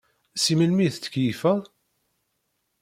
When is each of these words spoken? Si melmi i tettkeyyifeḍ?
Si 0.43 0.53
melmi 0.55 0.81
i 0.87 0.89
tettkeyyifeḍ? 0.93 1.61